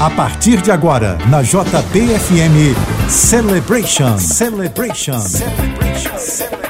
A 0.00 0.08
partir 0.08 0.62
de 0.62 0.70
agora, 0.70 1.18
na 1.28 1.42
JBFM 1.42 2.74
Celebration. 3.06 4.16
Celebration. 4.16 5.20
Celebration. 5.20 6.18
Celebration. 6.18 6.60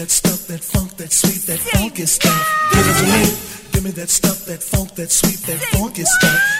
that 0.00 0.10
stuff, 0.10 0.46
that 0.46 0.64
funk, 0.64 0.96
that 0.96 1.12
sweet, 1.12 1.42
that 1.46 1.58
funky 1.58 2.06
stuff. 2.06 2.40
Give 2.72 2.86
it 2.88 2.96
to 3.00 3.04
me. 3.04 3.70
Give 3.72 3.84
me 3.84 3.90
that 3.90 4.08
stuff, 4.08 4.46
that 4.46 4.62
funk, 4.62 4.94
that 4.94 5.10
sweet, 5.10 5.40
that 5.44 5.60
funky 5.76 6.04
stuff. 6.04 6.59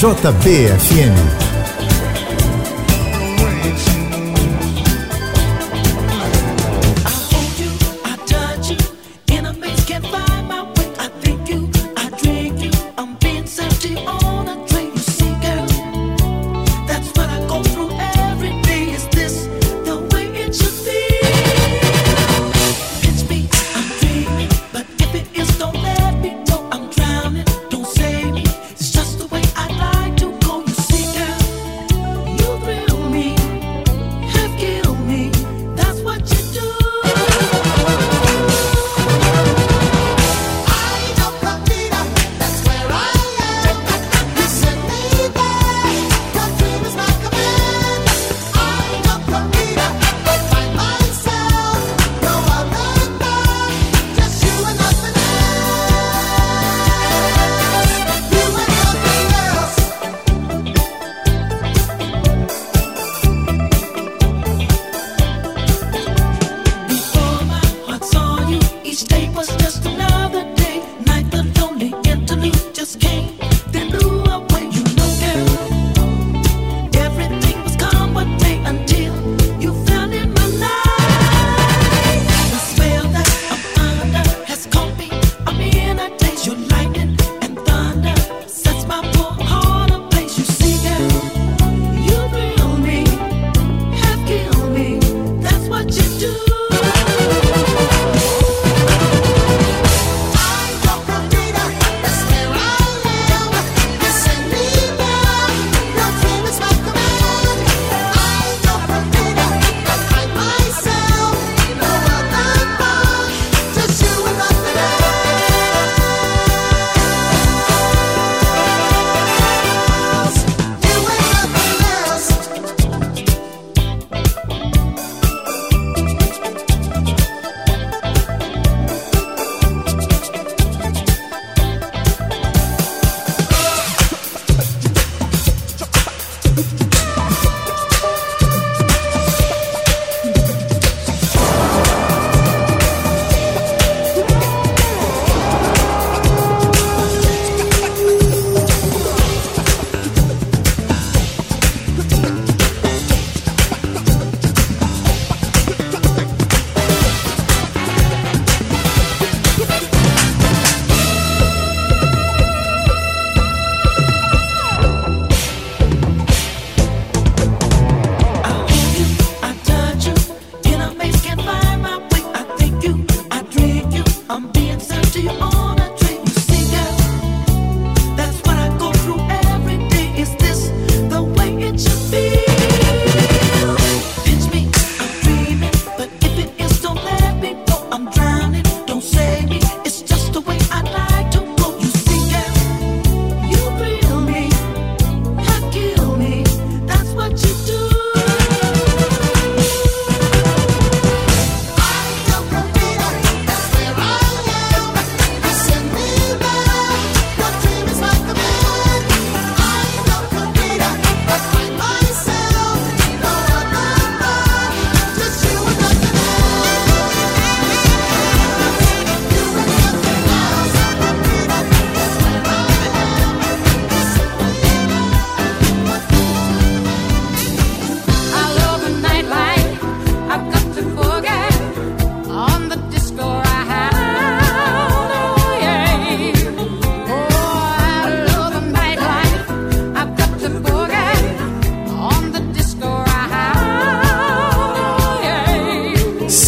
JBFM. 0.00 1.39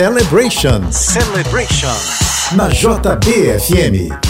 Celebration. 0.00 0.90
Celebration. 0.90 1.92
Na 2.56 2.70
JBFM. 2.70 4.29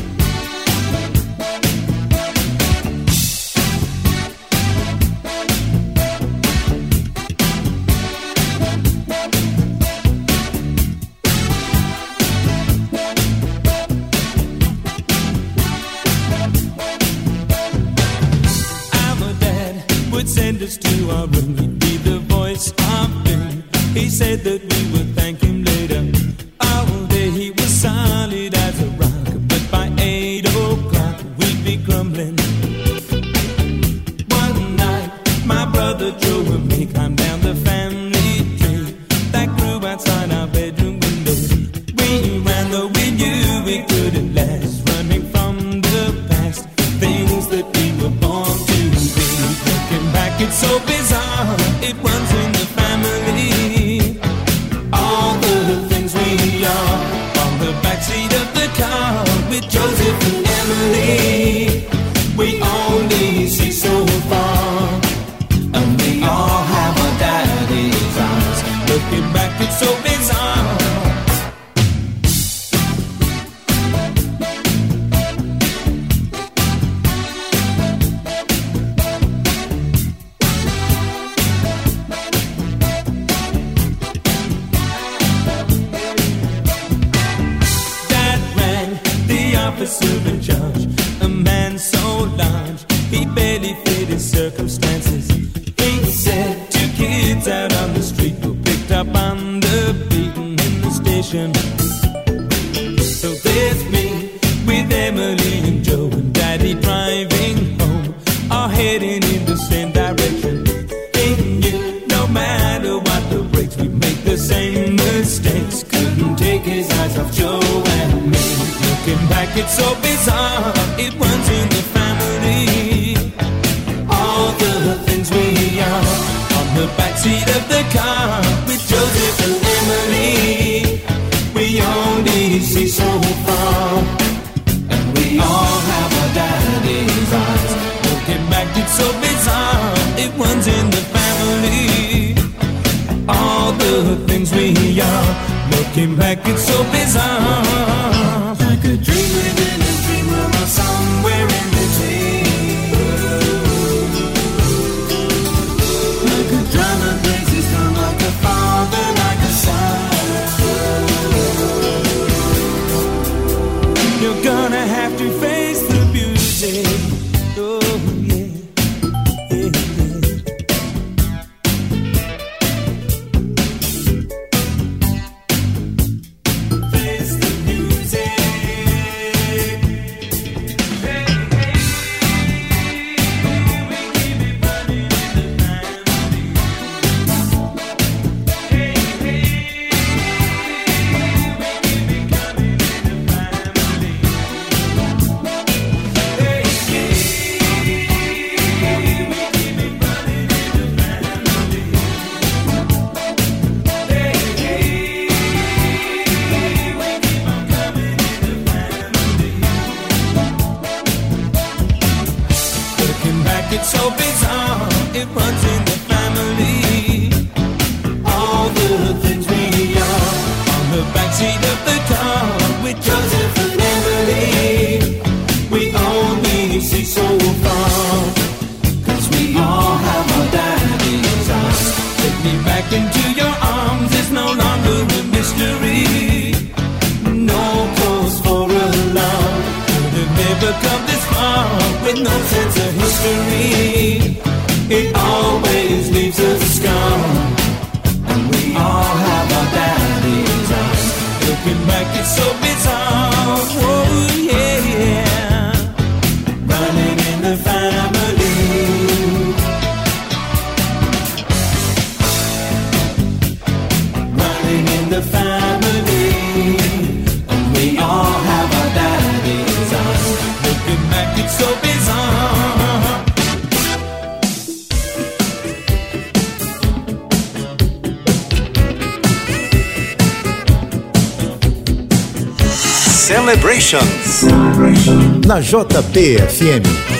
Na 285.51 285.59
JBFM. 285.59 287.10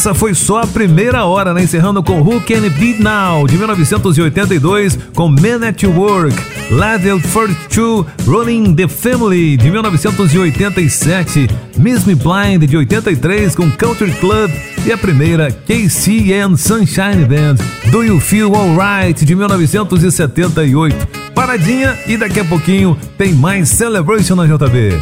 Essa 0.00 0.14
foi 0.14 0.32
só 0.32 0.62
a 0.62 0.66
primeira 0.66 1.26
hora, 1.26 1.52
né? 1.52 1.62
Encerrando 1.62 2.02
com 2.02 2.22
Who 2.22 2.40
Can 2.40 2.62
It 2.62 2.70
Be 2.70 2.96
Now, 3.02 3.46
de 3.46 3.58
1982, 3.58 4.98
com 5.14 5.28
Men 5.28 5.62
at 5.68 5.84
Work, 5.84 6.34
Level 6.70 7.20
42, 7.20 8.06
Rolling 8.26 8.74
the 8.74 8.88
Family, 8.88 9.58
de 9.58 9.70
1987, 9.70 11.48
Miss 11.76 12.06
Me 12.06 12.14
Blind, 12.14 12.64
de 12.64 12.78
83, 12.78 13.54
com 13.54 13.70
Country 13.72 14.10
Club, 14.12 14.50
e 14.86 14.90
a 14.90 14.96
primeira, 14.96 15.50
KC 15.50 16.32
and 16.32 16.56
Sunshine 16.56 17.26
Band, 17.26 17.56
Do 17.90 18.02
You 18.02 18.18
Feel 18.18 18.54
Alright, 18.54 19.22
de 19.22 19.34
1978. 19.34 20.96
Paradinha 21.34 21.94
e 22.06 22.16
daqui 22.16 22.40
a 22.40 22.44
pouquinho 22.46 22.96
tem 23.18 23.34
mais 23.34 23.68
Celebration 23.68 24.34
na 24.34 24.46
JB. 24.46 24.98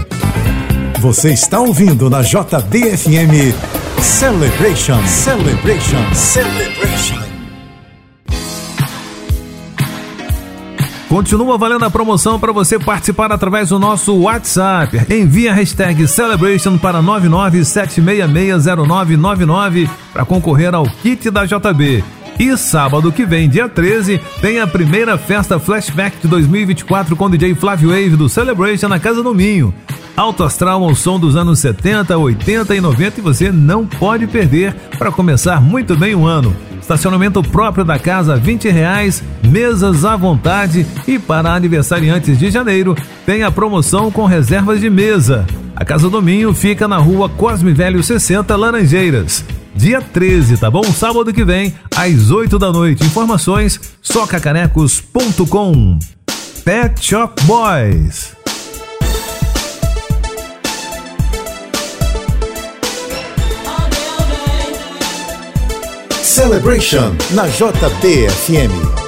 Você 0.98 1.32
está 1.32 1.60
ouvindo 1.60 2.10
na 2.10 2.20
JBFM 2.20 3.54
Celebration, 4.00 5.04
Celebration, 5.06 6.14
Celebration. 6.14 7.18
Continua 11.08 11.58
valendo 11.58 11.84
a 11.84 11.90
promoção 11.90 12.38
para 12.38 12.52
você 12.52 12.78
participar 12.78 13.32
através 13.32 13.70
do 13.70 13.78
nosso 13.78 14.14
WhatsApp. 14.14 15.12
Envie 15.12 15.48
a 15.48 15.54
hashtag 15.54 16.06
Celebration 16.06 16.78
para 16.78 17.02
997660999 17.02 19.90
para 20.12 20.24
concorrer 20.24 20.76
ao 20.76 20.84
kit 20.84 21.28
da 21.30 21.44
JB. 21.44 22.04
E 22.38 22.56
sábado 22.56 23.10
que 23.10 23.26
vem, 23.26 23.48
dia 23.48 23.68
13, 23.68 24.20
tem 24.40 24.60
a 24.60 24.66
primeira 24.66 25.18
festa 25.18 25.58
flashback 25.58 26.18
de 26.22 26.28
2024 26.28 27.16
com 27.16 27.24
o 27.24 27.30
DJ 27.30 27.52
Flávio 27.56 27.88
Wave 27.90 28.16
do 28.16 28.28
Celebration 28.28 28.86
na 28.86 29.00
Casa 29.00 29.24
do 29.24 29.34
Minho. 29.34 29.74
Alto 30.16 30.44
Astral 30.44 30.84
ao 30.84 30.94
som 30.94 31.18
dos 31.18 31.34
anos 31.34 31.58
70, 31.58 32.16
80 32.16 32.76
e 32.76 32.80
90 32.80 33.18
e 33.18 33.22
você 33.22 33.50
não 33.50 33.84
pode 33.84 34.28
perder 34.28 34.72
para 34.96 35.10
começar 35.10 35.60
muito 35.60 35.96
bem 35.96 36.14
o 36.14 36.26
ano. 36.26 36.54
Estacionamento 36.80 37.42
próprio 37.42 37.84
da 37.84 37.98
casa, 37.98 38.36
20 38.36 38.68
reais, 38.68 39.20
mesas 39.42 40.04
à 40.04 40.14
vontade 40.14 40.86
e 41.08 41.18
para 41.18 41.52
aniversariantes 41.52 42.38
de 42.38 42.52
janeiro 42.52 42.96
tem 43.26 43.42
a 43.42 43.50
promoção 43.50 44.12
com 44.12 44.26
reservas 44.26 44.80
de 44.80 44.88
mesa. 44.88 45.44
A 45.74 45.84
Casa 45.84 46.08
do 46.08 46.22
Minho 46.22 46.54
fica 46.54 46.86
na 46.86 46.98
rua 46.98 47.28
Cosme 47.28 47.72
Velho 47.72 48.00
60, 48.00 48.56
Laranjeiras. 48.56 49.44
Dia 49.78 50.02
13, 50.02 50.56
tá 50.56 50.68
bom? 50.68 50.82
Sábado 50.82 51.32
que 51.32 51.44
vem, 51.44 51.72
às 51.94 52.32
8 52.32 52.58
da 52.58 52.72
noite. 52.72 53.04
Informações 53.04 53.80
socacanecos.com. 54.02 56.00
Pet 56.64 57.00
Shop 57.00 57.40
Boys. 57.44 58.32
Celebration 66.24 67.14
na 67.30 67.46
JBFM. 67.46 69.07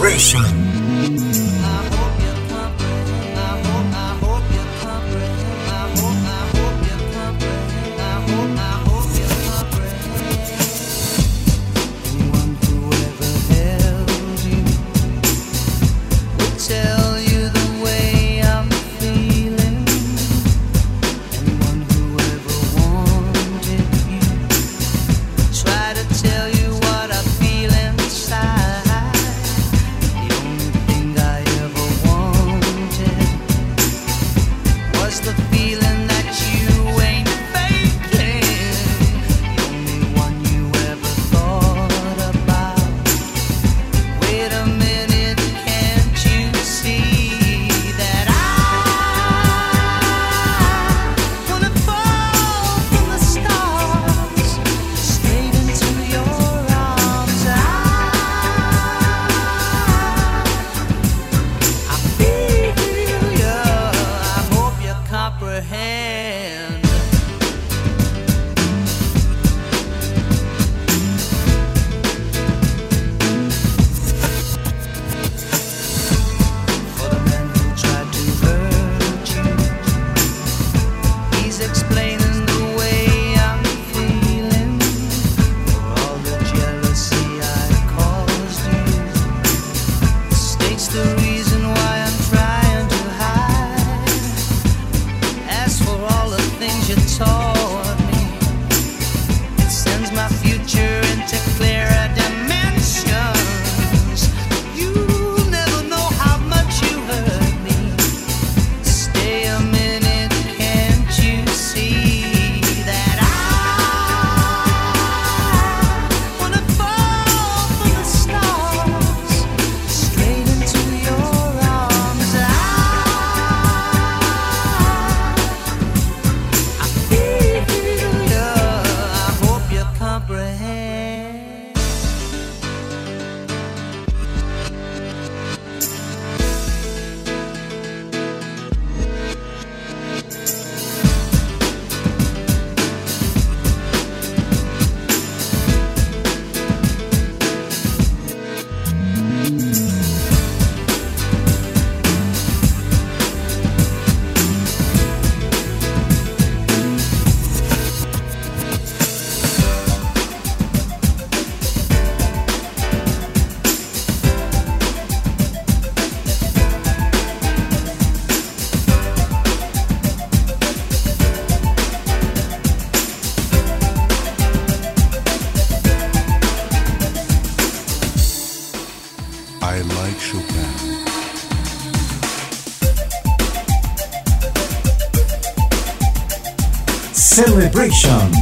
vibration. 0.00 0.69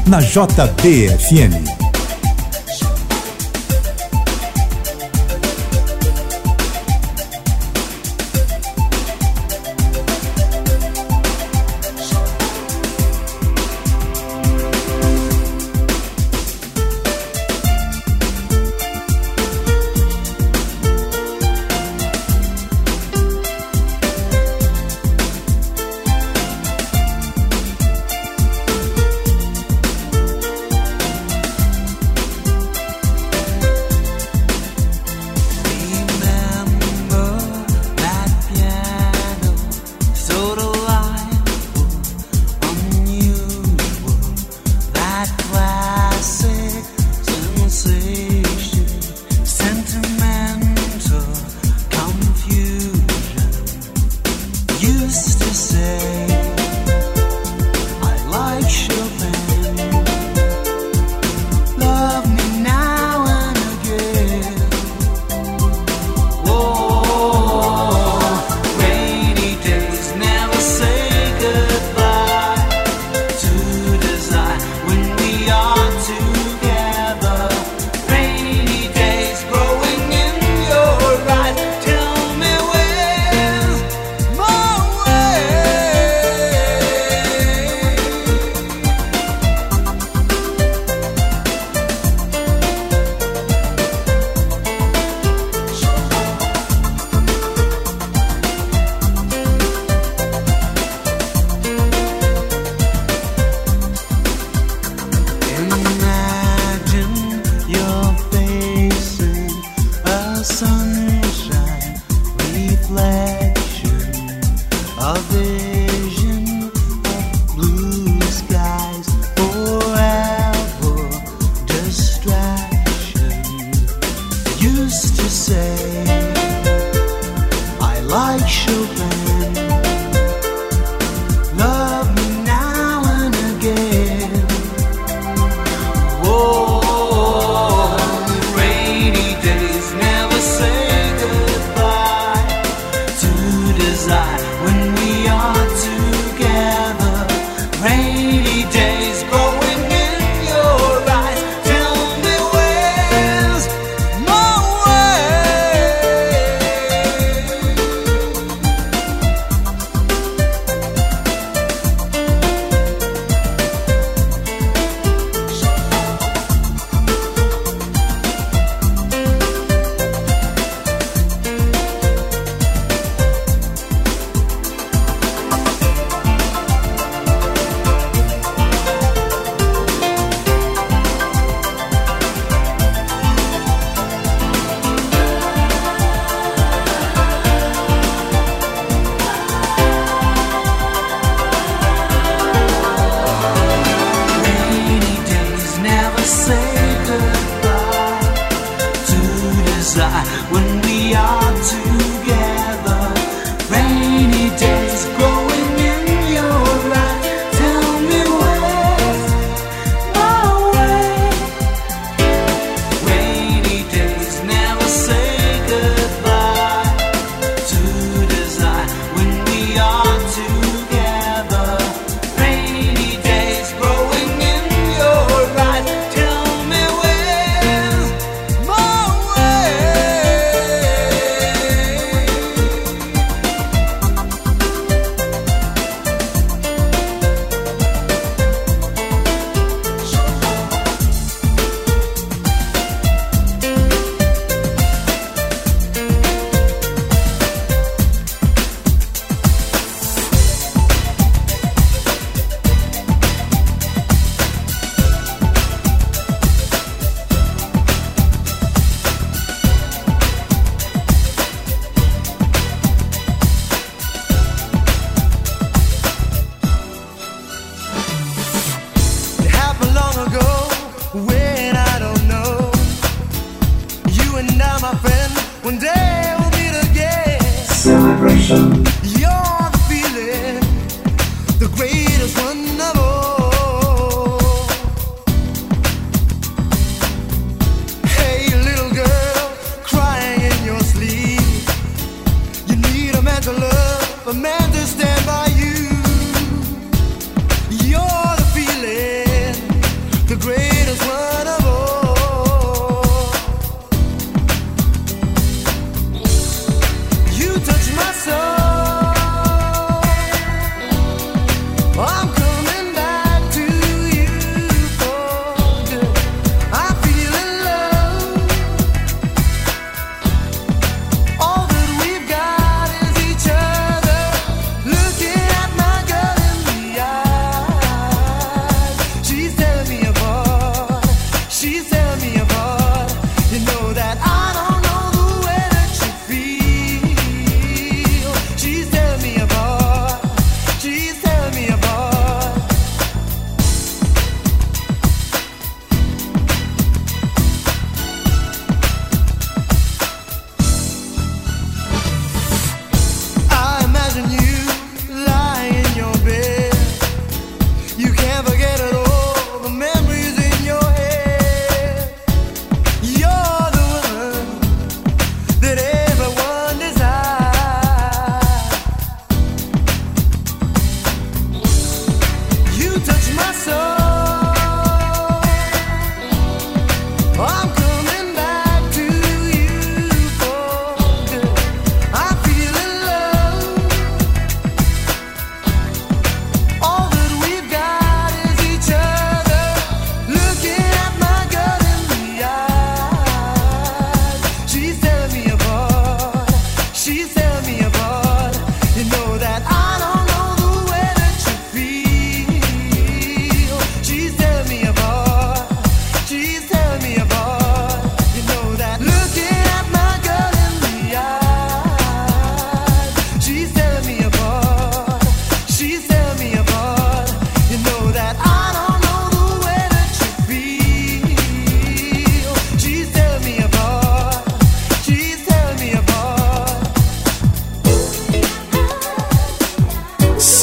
Na 0.07 0.21
JBFM. 0.21 1.78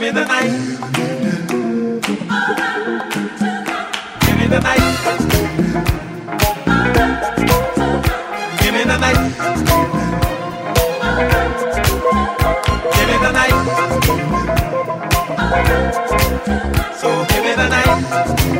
Give 0.00 0.14
me 0.14 0.20
the 0.22 0.26
night. 0.26 0.50
Give 4.24 4.36
me 4.38 4.46
the 4.46 4.60
night. 4.60 4.80
Give 8.62 8.72
me 8.72 8.82
the 8.84 8.96
night. 8.96 9.20
Give 12.94 13.08
me 13.08 13.16
the 13.18 13.30
night. 13.30 13.56
So 16.96 17.08
give 17.26 17.44
me 17.44 17.52
the 17.54 17.68
night. 17.68 18.59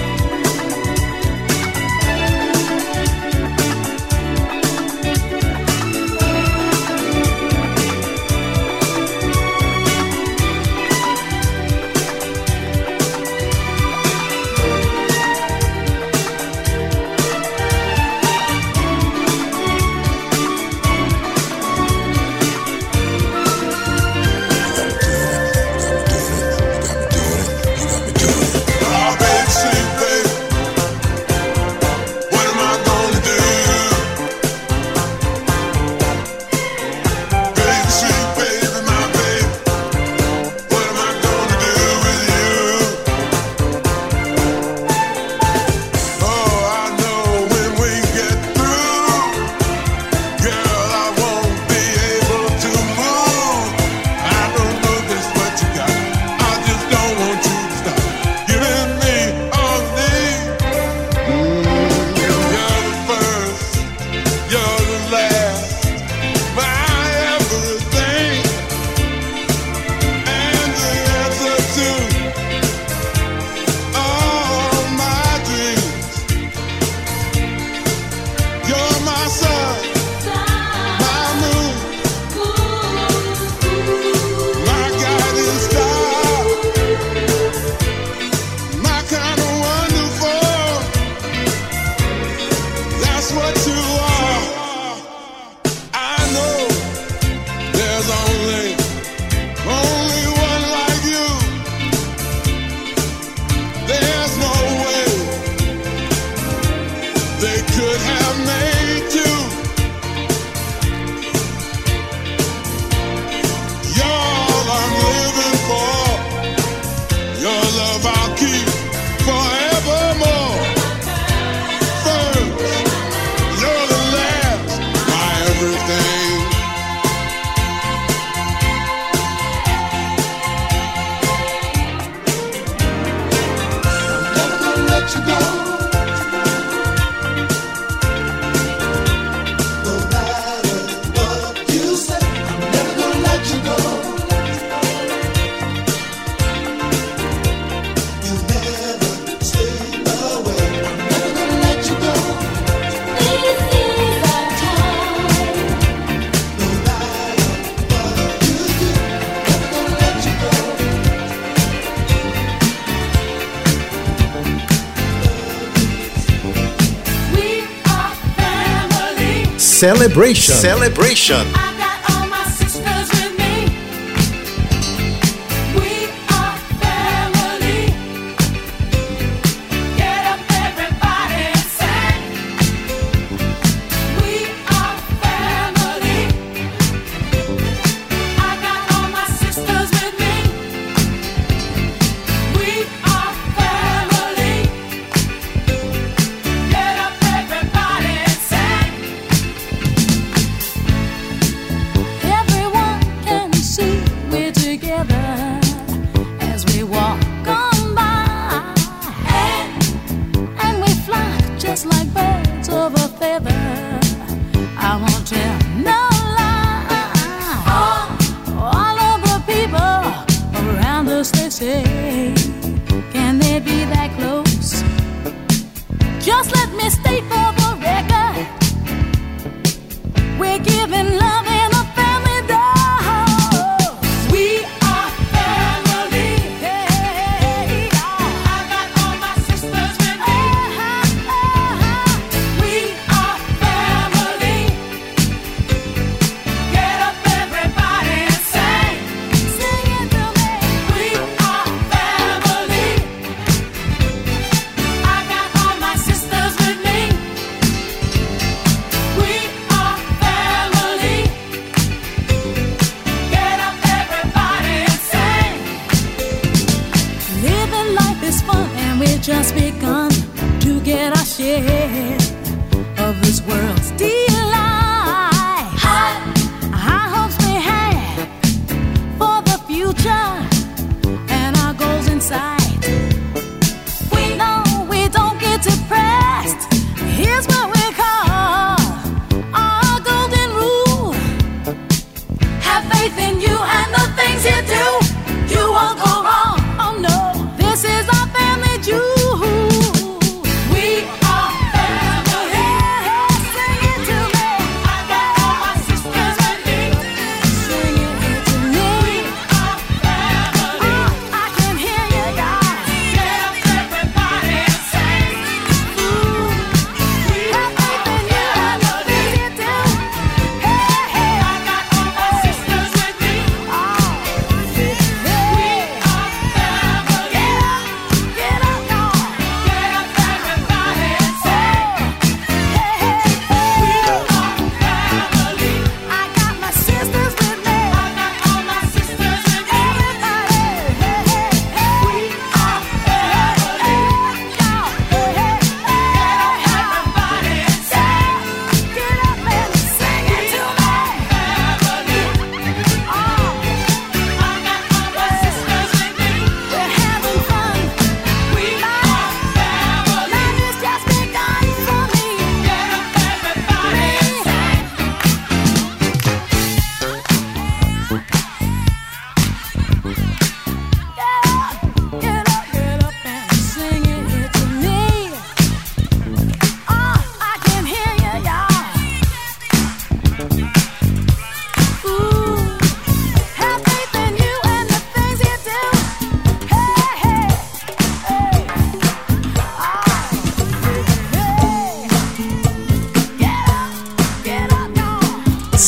celebration. 169.81 170.53
Celebration. 170.53 171.70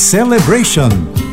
Celebration. 0.04 1.23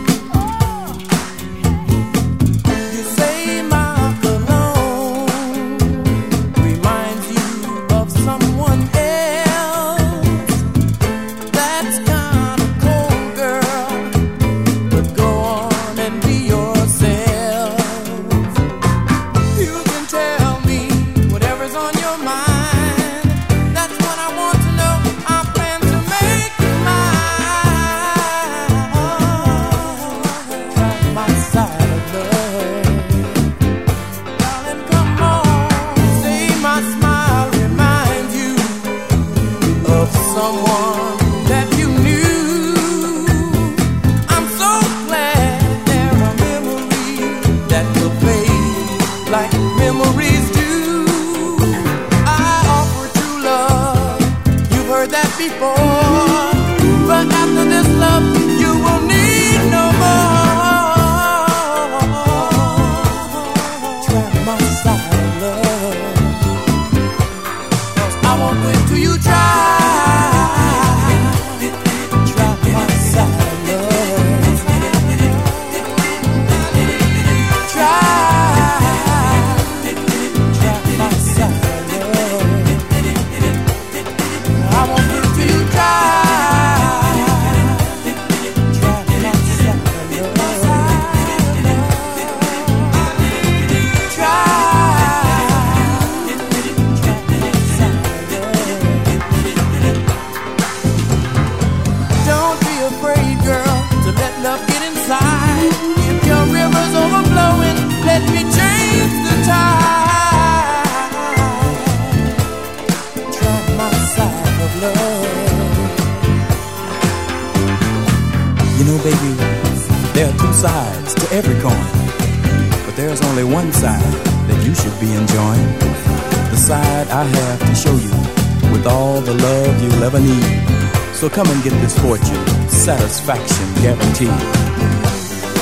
satisfaction 132.91 133.67
guaranteed. 133.81 134.41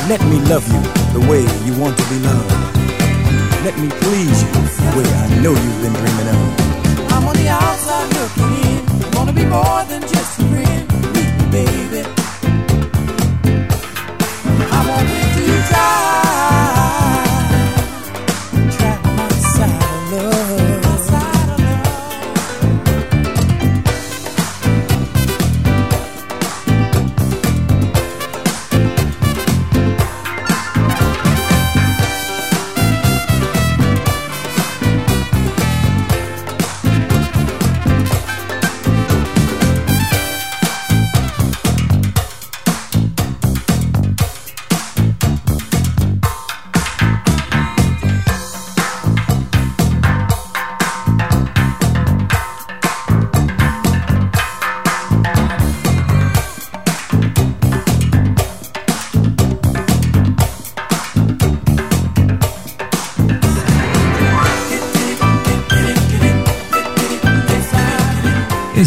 Let 0.10 0.22
me 0.32 0.38
love 0.50 0.66
you 0.74 0.82
the 1.14 1.24
way 1.30 1.42
you 1.66 1.74
want 1.80 1.96
to 1.96 2.06
be 2.10 2.18
loved. 2.26 2.50
Let 3.66 3.78
me 3.78 3.88
please 4.02 4.40
you 4.42 4.62
the 4.82 4.92
way 4.98 5.06
I 5.24 5.28
know 5.44 5.54
you've 5.54 5.82
been 5.84 5.94
dreaming 5.94 6.30
of. 6.34 6.42
I'm 7.14 7.28
on 7.28 7.36
the 7.36 7.50
outside 7.50 8.10
looking 8.18 8.52
in. 8.66 9.12
Wanna 9.14 9.34
be 9.34 9.46
more 9.46 9.84
than 9.92 10.02
just 10.02 10.39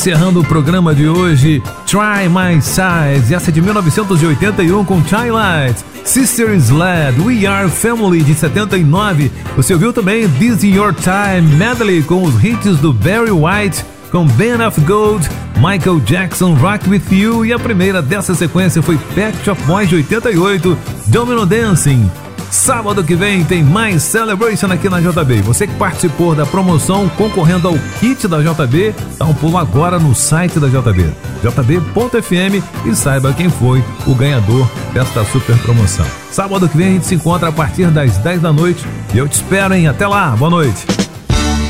Encerrando 0.02 0.40
o 0.40 0.44
programa 0.44 0.92
de 0.92 1.06
hoje, 1.06 1.62
Try 1.86 2.28
My 2.28 2.60
Size, 2.60 3.32
essa 3.32 3.50
é 3.50 3.52
de 3.52 3.62
1981 3.62 4.84
com 4.84 5.00
Twilight. 5.00 5.84
Sister 6.04 6.50
Sled, 6.56 7.20
We 7.20 7.46
Are 7.46 7.70
Family 7.70 8.20
de 8.24 8.34
79. 8.34 9.30
Você 9.54 9.74
ouviu 9.74 9.92
também 9.92 10.28
This 10.28 10.64
Is 10.64 10.74
Your 10.74 10.92
Time 10.92 11.54
Medley 11.56 12.02
com 12.02 12.24
os 12.24 12.34
hits 12.42 12.78
do 12.78 12.92
Barry 12.92 13.30
White, 13.30 13.84
com 14.10 14.26
Ben 14.26 14.60
of 14.66 14.80
Gold, 14.80 15.24
Michael 15.58 16.00
Jackson 16.00 16.54
Rock 16.54 16.90
With 16.90 17.04
You 17.12 17.46
e 17.46 17.52
a 17.52 17.58
primeira 17.60 18.02
dessa 18.02 18.34
sequência 18.34 18.82
foi 18.82 18.98
Pet 19.14 19.38
Shop 19.44 19.62
Boys 19.62 19.88
de 19.88 19.94
88, 19.94 20.76
Domino 21.06 21.46
Dancing. 21.46 22.10
Sábado 22.52 23.02
que 23.02 23.16
vem 23.16 23.42
tem 23.42 23.64
mais 23.64 24.02
Celebration 24.02 24.70
aqui 24.70 24.86
na 24.86 25.00
JB. 25.00 25.40
Você 25.40 25.66
que 25.66 25.74
participou 25.76 26.34
da 26.34 26.44
promoção 26.44 27.08
concorrendo 27.08 27.66
ao 27.66 27.74
kit 27.98 28.28
da 28.28 28.42
JB, 28.42 28.94
dá 29.18 29.24
um 29.24 29.32
pulo 29.32 29.56
agora 29.56 29.98
no 29.98 30.14
site 30.14 30.60
da 30.60 30.68
JB, 30.68 31.10
jb.fm 31.42 32.62
e 32.84 32.94
saiba 32.94 33.32
quem 33.32 33.48
foi 33.48 33.82
o 34.06 34.14
ganhador 34.14 34.68
desta 34.92 35.24
super 35.24 35.56
promoção. 35.60 36.04
Sábado 36.30 36.68
que 36.68 36.76
vem 36.76 36.88
a 36.88 36.90
gente 36.90 37.06
se 37.06 37.14
encontra 37.14 37.48
a 37.48 37.52
partir 37.52 37.86
das 37.86 38.18
10 38.18 38.42
da 38.42 38.52
noite 38.52 38.84
e 39.14 39.18
eu 39.18 39.26
te 39.26 39.32
espero, 39.32 39.72
hein? 39.72 39.88
Até 39.88 40.06
lá, 40.06 40.36
boa 40.36 40.50
noite. 40.50 40.86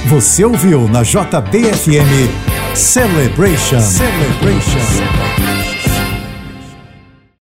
Você 0.08 0.44
ouviu 0.44 0.88
na 0.88 1.04
JBFM 1.04 2.28
Celebration. 2.74 3.80
Celebration. 3.80 5.51